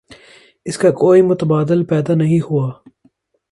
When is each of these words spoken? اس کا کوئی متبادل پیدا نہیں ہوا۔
اس 0.65 0.77
کا 0.77 0.91
کوئی 0.91 1.21
متبادل 1.21 1.83
پیدا 1.85 2.13
نہیں 2.15 2.39
ہوا۔ 2.39 2.71